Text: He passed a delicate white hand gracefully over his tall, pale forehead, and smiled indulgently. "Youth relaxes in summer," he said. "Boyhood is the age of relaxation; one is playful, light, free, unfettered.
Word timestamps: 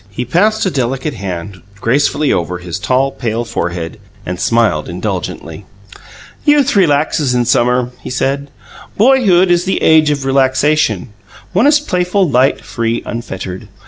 He 0.09 0.25
passed 0.25 0.65
a 0.65 0.71
delicate 0.71 1.13
white 1.13 1.19
hand 1.21 1.61
gracefully 1.79 2.33
over 2.33 2.57
his 2.57 2.79
tall, 2.79 3.11
pale 3.11 3.45
forehead, 3.45 3.99
and 4.25 4.39
smiled 4.39 4.89
indulgently. 4.89 5.63
"Youth 6.43 6.75
relaxes 6.75 7.35
in 7.35 7.45
summer," 7.45 7.91
he 8.01 8.09
said. 8.09 8.49
"Boyhood 8.97 9.51
is 9.51 9.65
the 9.65 9.79
age 9.83 10.09
of 10.09 10.25
relaxation; 10.25 11.09
one 11.53 11.67
is 11.67 11.79
playful, 11.79 12.27
light, 12.27 12.65
free, 12.65 13.03
unfettered. 13.05 13.67